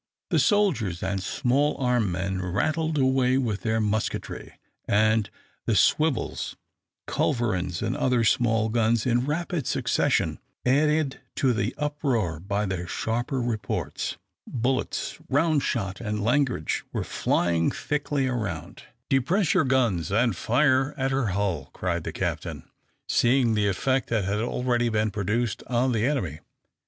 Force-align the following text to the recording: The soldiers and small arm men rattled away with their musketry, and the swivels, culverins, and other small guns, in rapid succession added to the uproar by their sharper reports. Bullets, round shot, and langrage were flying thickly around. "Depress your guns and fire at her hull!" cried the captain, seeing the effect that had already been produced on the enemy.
The 0.31 0.39
soldiers 0.39 1.03
and 1.03 1.21
small 1.21 1.77
arm 1.77 2.11
men 2.11 2.41
rattled 2.41 2.97
away 2.97 3.37
with 3.37 3.61
their 3.61 3.79
musketry, 3.79 4.53
and 4.87 5.29
the 5.67 5.75
swivels, 5.75 6.55
culverins, 7.05 7.83
and 7.83 7.95
other 7.95 8.23
small 8.23 8.69
guns, 8.69 9.05
in 9.05 9.27
rapid 9.27 9.67
succession 9.67 10.39
added 10.65 11.21
to 11.35 11.53
the 11.53 11.75
uproar 11.77 12.39
by 12.39 12.65
their 12.65 12.87
sharper 12.87 13.39
reports. 13.43 14.17
Bullets, 14.47 15.19
round 15.29 15.61
shot, 15.61 16.01
and 16.01 16.23
langrage 16.23 16.83
were 16.91 17.03
flying 17.03 17.69
thickly 17.69 18.27
around. 18.27 18.81
"Depress 19.07 19.53
your 19.53 19.65
guns 19.65 20.11
and 20.11 20.35
fire 20.35 20.95
at 20.97 21.11
her 21.11 21.27
hull!" 21.27 21.69
cried 21.73 22.05
the 22.05 22.11
captain, 22.11 22.67
seeing 23.07 23.53
the 23.53 23.67
effect 23.67 24.09
that 24.09 24.25
had 24.25 24.39
already 24.39 24.89
been 24.89 25.11
produced 25.11 25.61
on 25.67 25.91
the 25.91 26.05
enemy. 26.07 26.39